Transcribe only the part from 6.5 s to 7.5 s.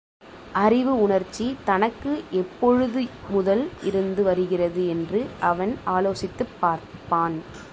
பார்ப்பான்.